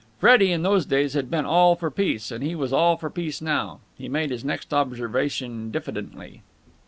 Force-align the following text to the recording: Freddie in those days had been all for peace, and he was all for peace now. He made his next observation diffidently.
Freddie 0.17 0.51
in 0.51 0.63
those 0.63 0.87
days 0.87 1.13
had 1.13 1.29
been 1.29 1.45
all 1.45 1.75
for 1.75 1.91
peace, 1.91 2.31
and 2.31 2.43
he 2.43 2.55
was 2.55 2.73
all 2.73 2.97
for 2.97 3.07
peace 3.07 3.39
now. 3.39 3.79
He 3.95 4.09
made 4.09 4.31
his 4.31 4.43
next 4.43 4.73
observation 4.73 5.69
diffidently. 5.69 6.41